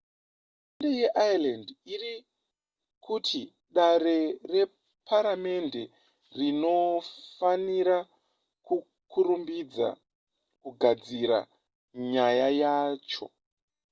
hurumende 0.73 0.97
yeireland 0.99 1.67
iri 1.93 2.13
kuti 3.05 3.41
dare 3.75 4.17
reparamende 4.53 5.81
rinofanira 6.37 7.97
kukurumidza 8.65 9.87
kugadzirisa 10.61 11.39
nyaya 12.13 12.47
yacho 12.61 13.25